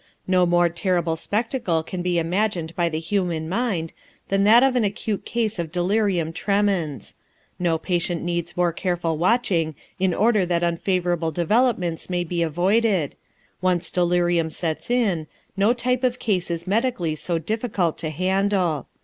[0.25, 3.93] No more terrible spectacle can be imagined by the human mind
[4.29, 7.13] than that of an acute case of delirium tremens;
[7.59, 13.15] no patient needs more careful watching in order that unfavorable developments may be avoided;
[13.61, 18.87] once delirium sets in, no type of case is medically so difficult to handle.